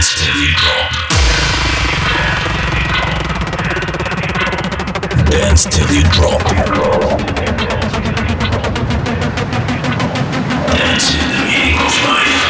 [0.00, 0.88] Dance till you drop.
[5.28, 6.40] Dance till you drop.
[10.72, 12.40] Dance in the meaning of life.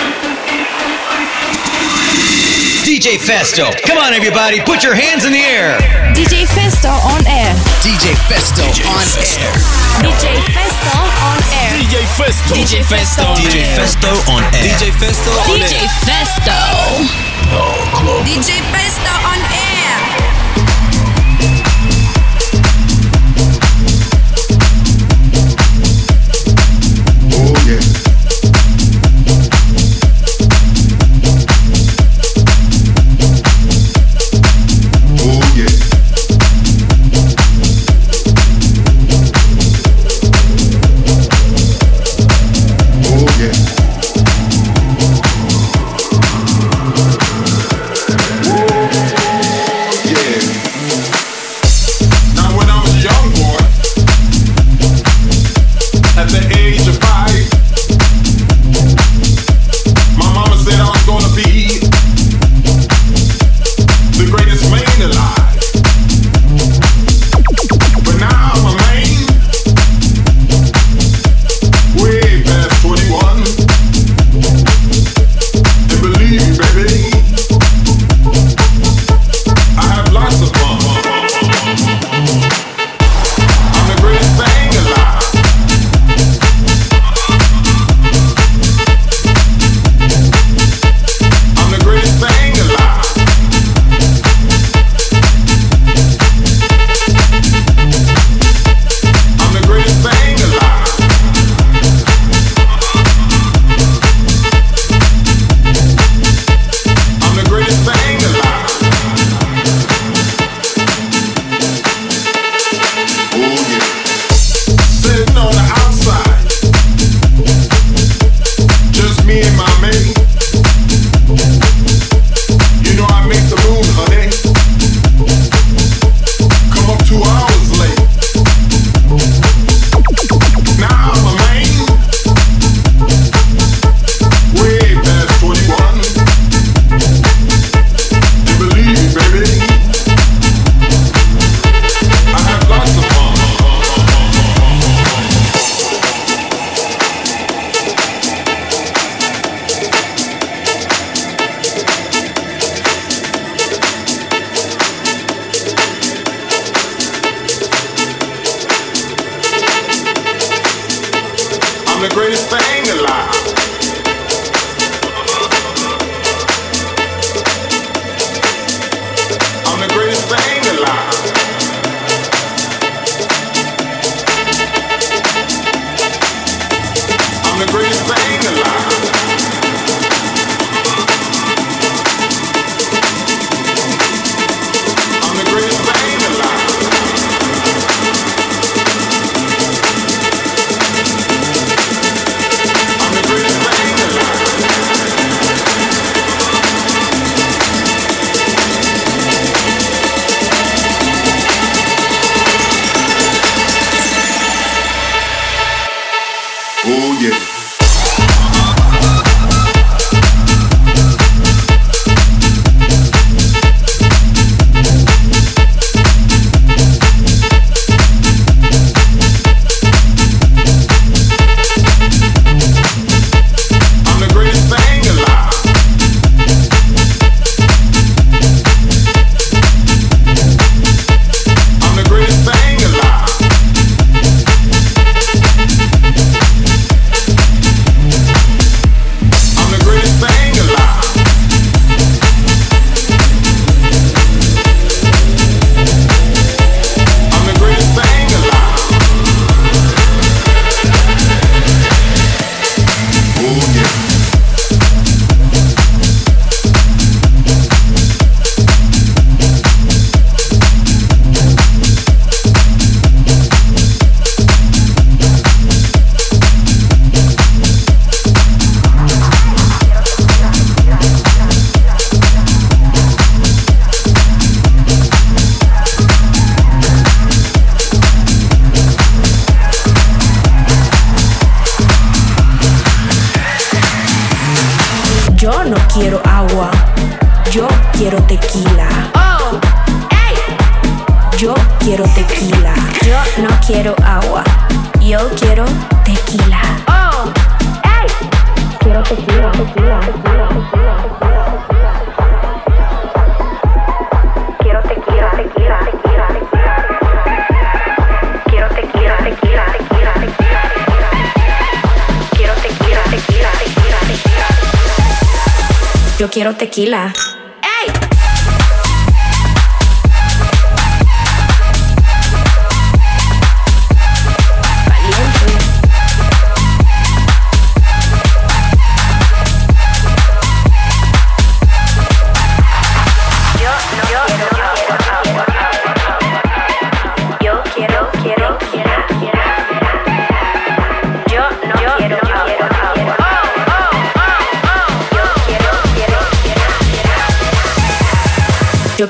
[2.86, 3.74] DJ Festo.
[3.85, 5.76] Come on, everybody, put your hands in the air.
[6.14, 7.53] DJ Festo on air.
[7.82, 9.51] DJ Festo on air.
[9.98, 10.94] DJ Festo
[11.26, 11.74] on air.
[11.74, 12.54] DJ Festo.
[12.54, 13.80] DJ Festo on DJ air.
[13.80, 14.62] Festo on air.
[14.62, 15.67] DJ Festo on air.
[15.67, 15.90] DJ air.
[16.06, 17.30] Festo.
[18.24, 19.59] DJ Festo on air.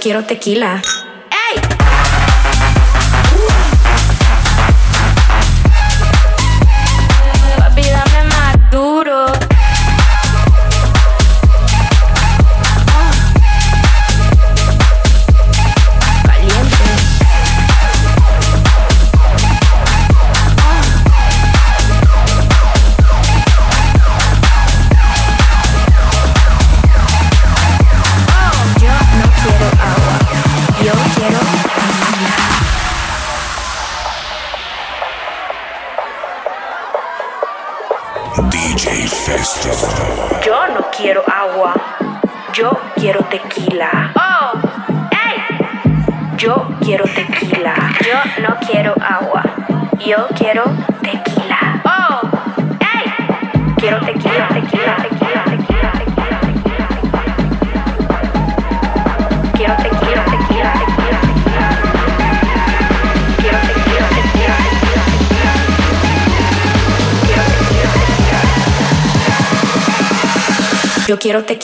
[0.00, 0.82] quiero tequila.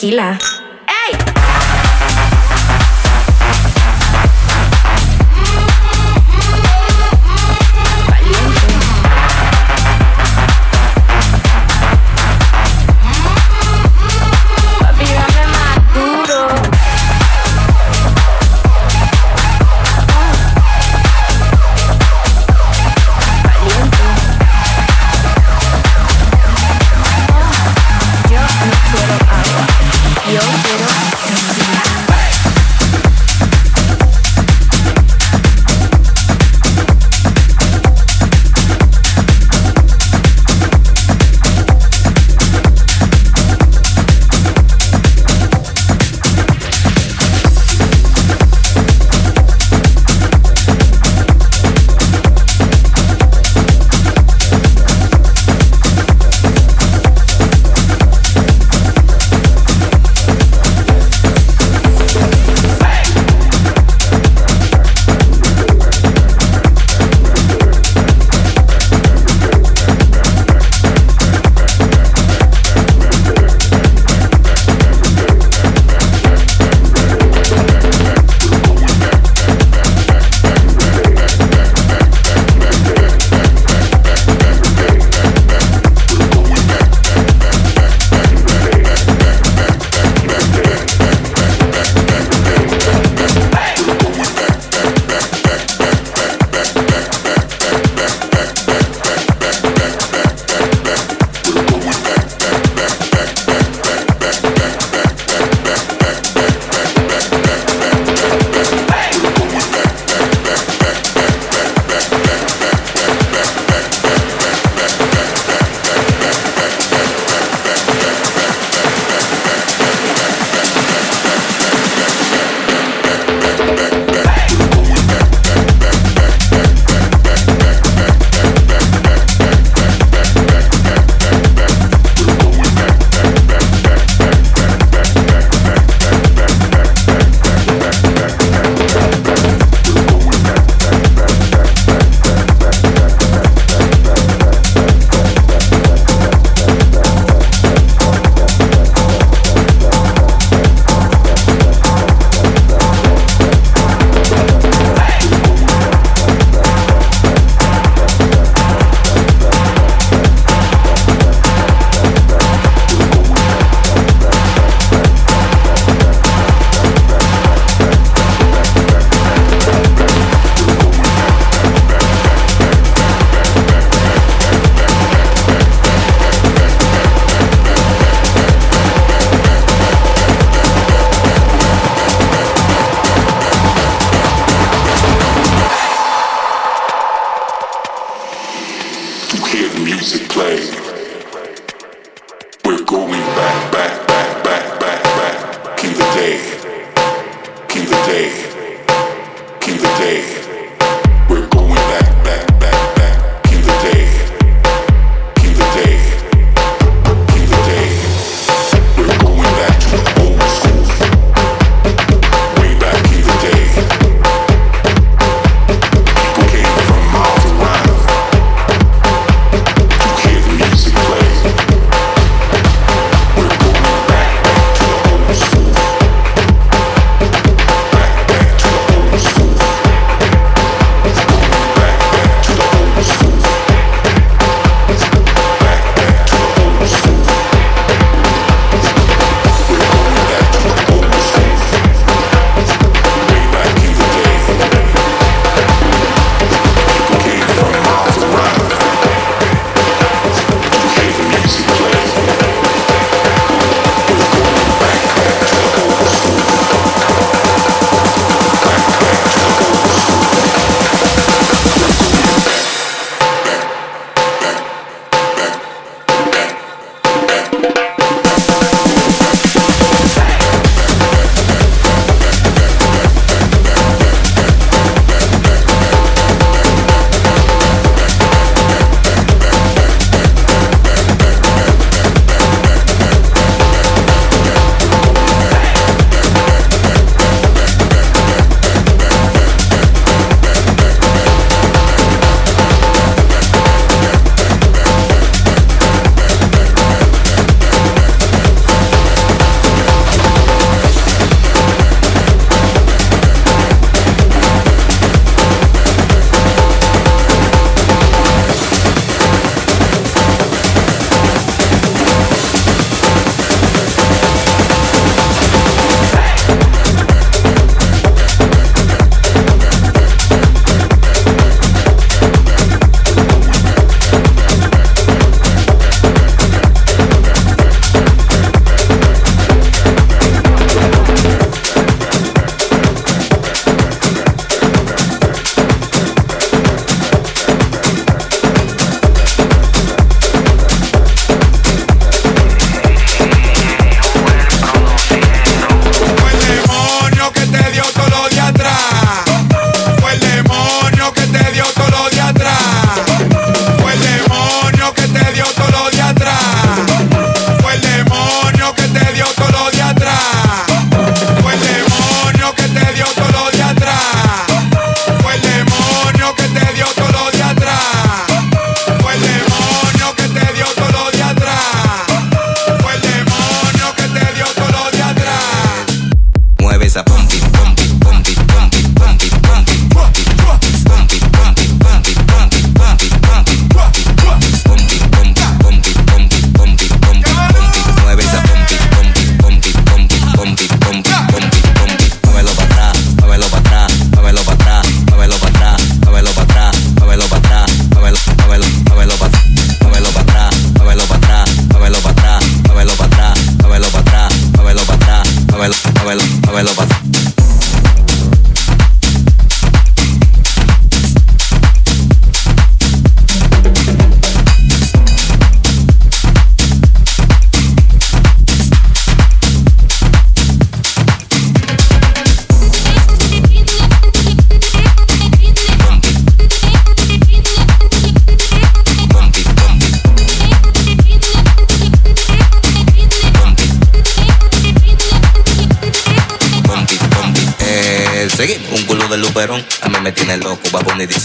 [0.07, 0.46] tranquila.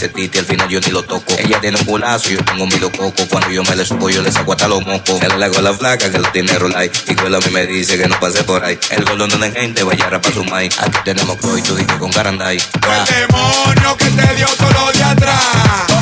[0.03, 1.33] ese titi, al final yo ni lo toco.
[1.37, 3.25] Ella tiene un culazo, yo tengo un coco.
[3.29, 5.21] Cuando yo me le subo, yo le saco hasta los mocos.
[5.21, 6.91] Él le hago la flaca que lo tiene rolay.
[7.07, 8.77] Y con a mí me dice que no pase por ahí.
[8.89, 10.67] El golón donde hay gente, vaya rapa su mai.
[10.79, 12.57] Aquí tenemos croy, tú dije con caranday.
[12.57, 15.92] El demonio que te dio todo de atrás.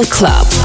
[0.00, 0.61] Club.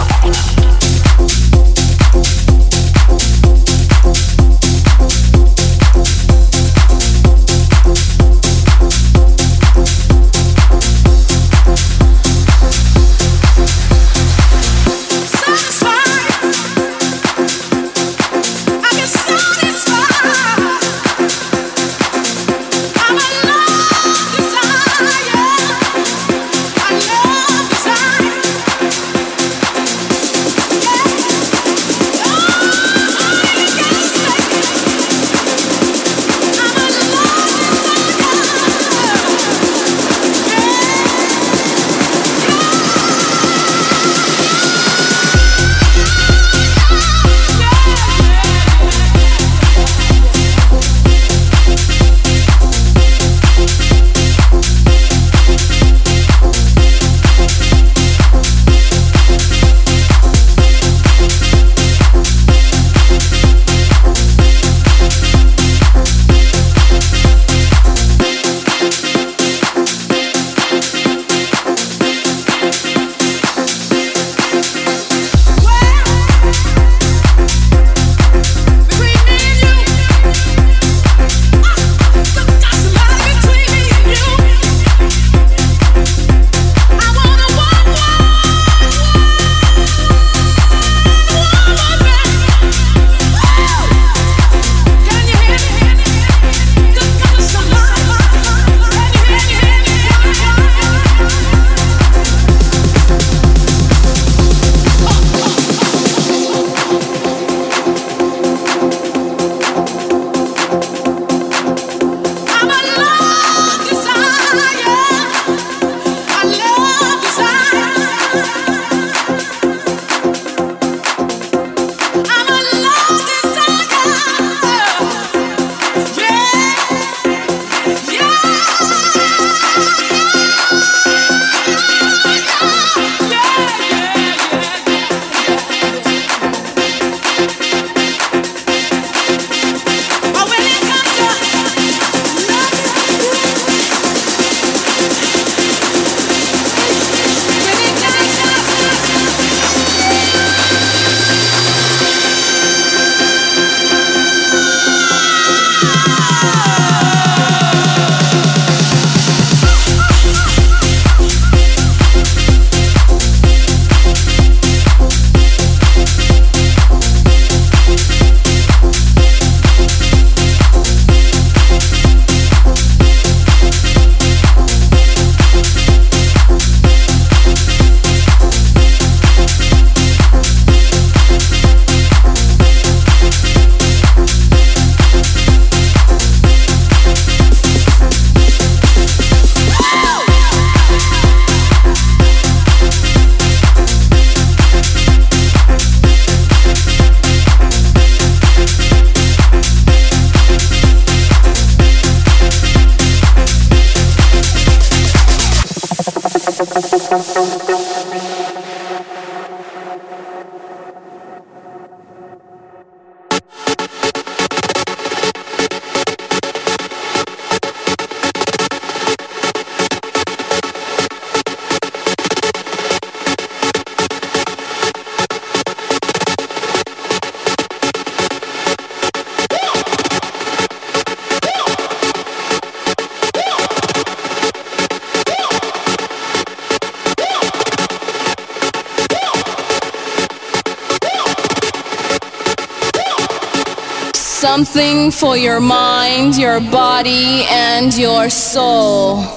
[244.87, 249.36] Something for your mind, your body, and your soul.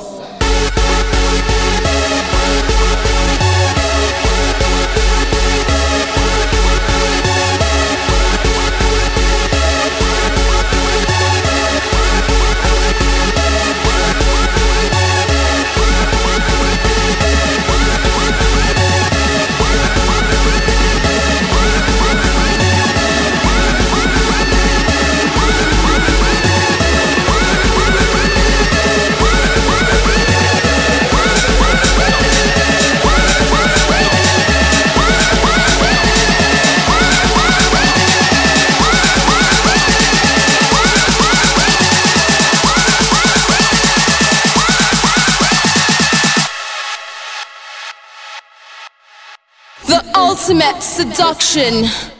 [50.51, 52.20] Ultimate seduction.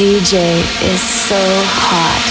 [0.00, 2.29] DJ is so hot.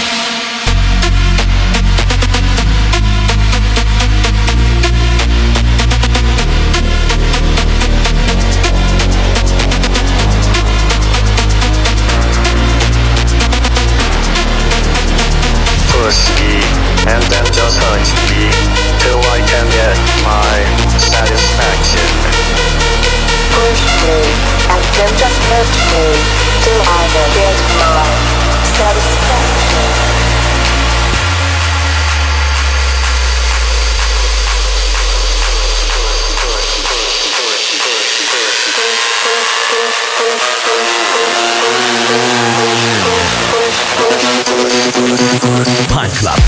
[45.88, 46.38] Punch Club.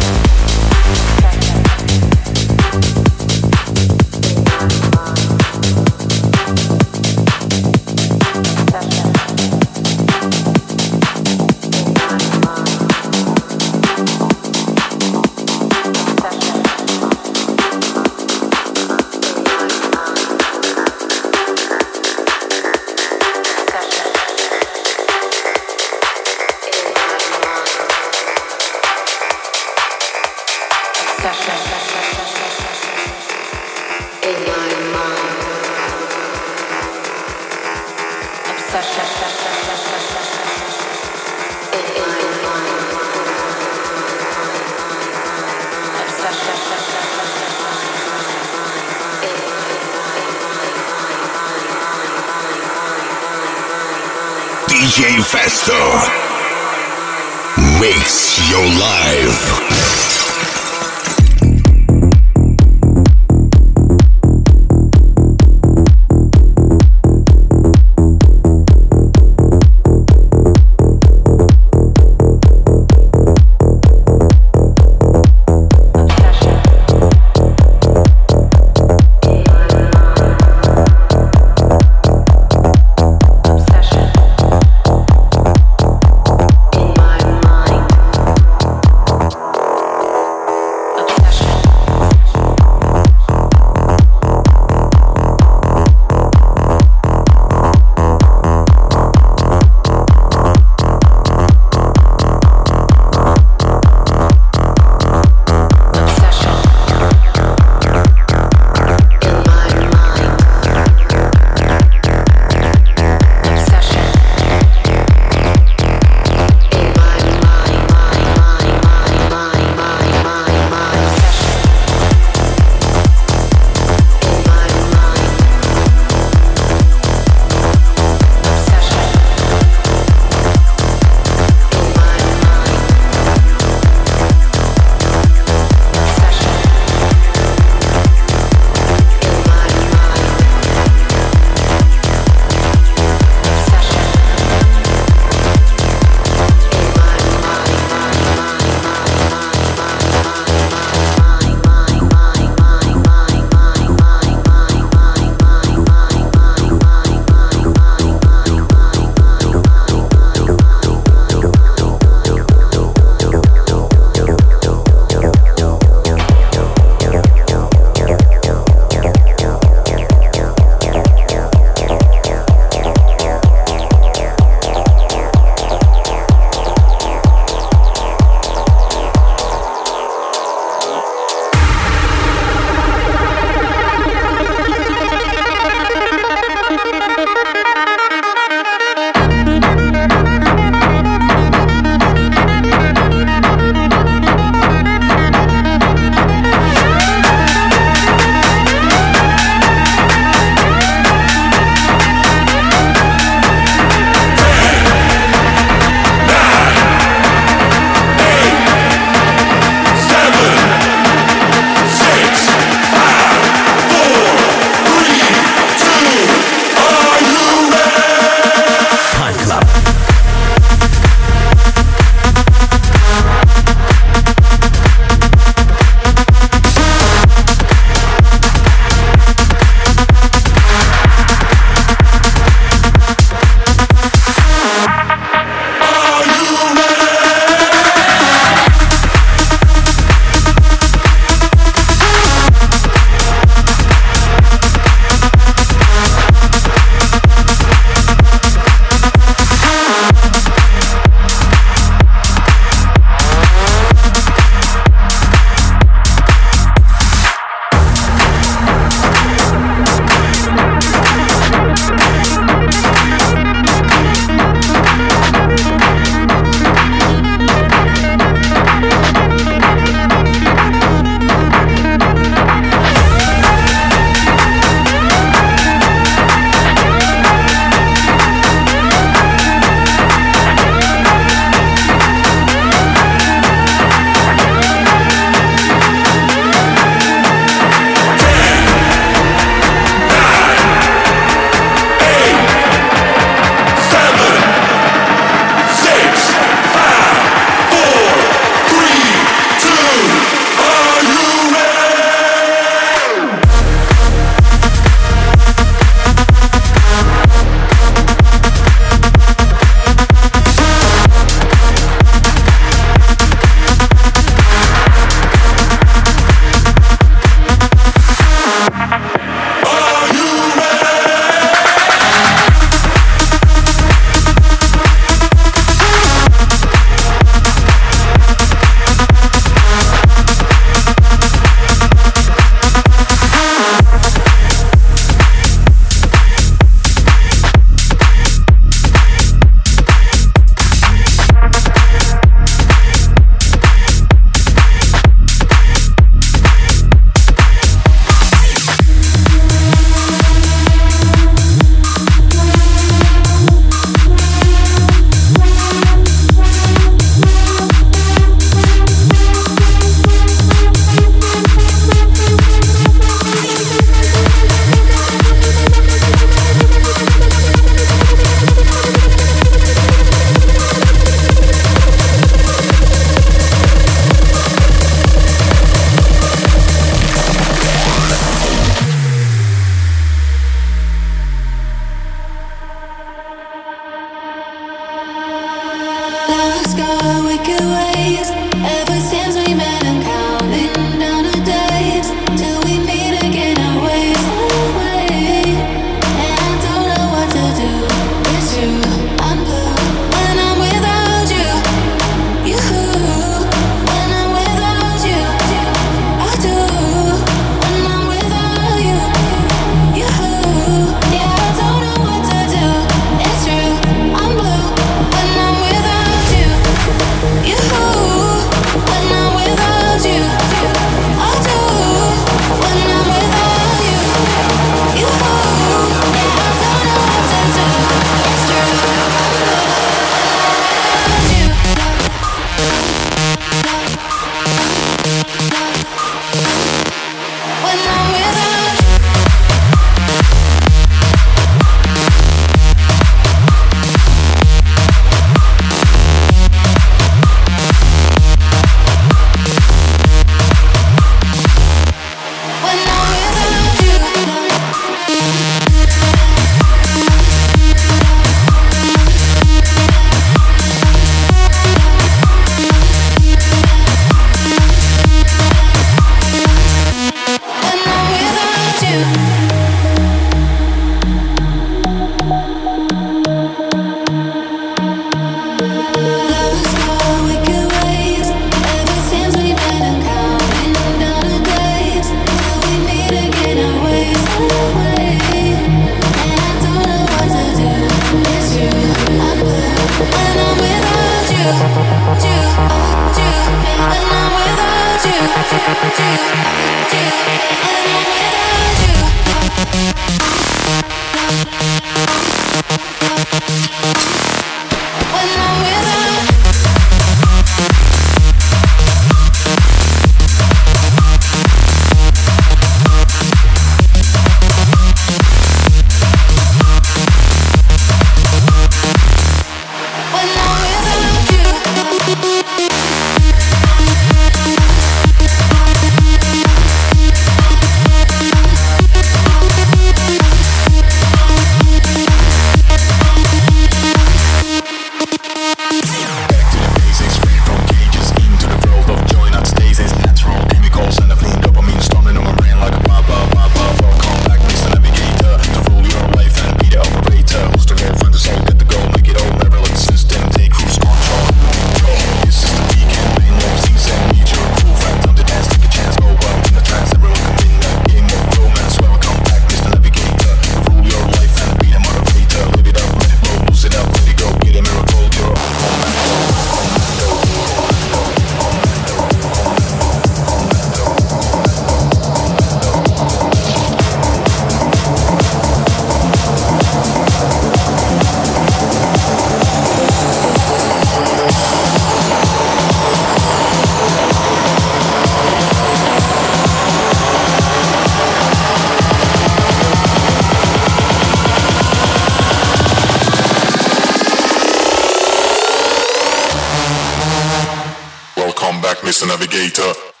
[598.91, 599.07] Mr.
[599.07, 600.00] Navigator.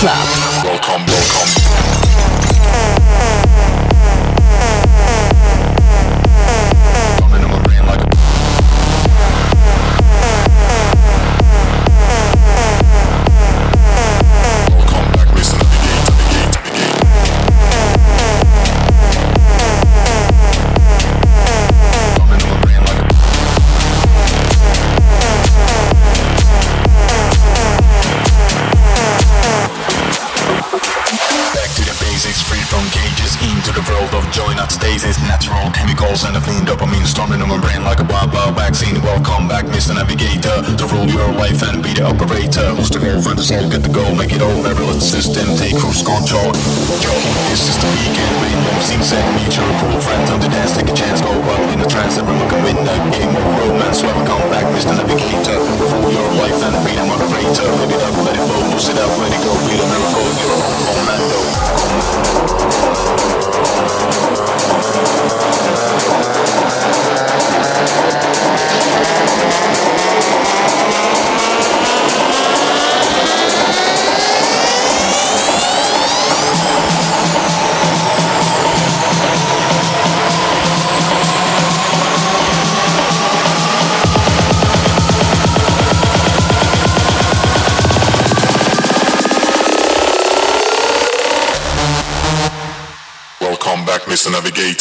[0.00, 0.39] Club.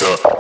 [0.02, 0.39] Navigator.